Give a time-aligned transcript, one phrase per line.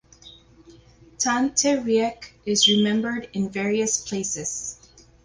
[1.19, 4.79] Tante Riek is remembered in various places.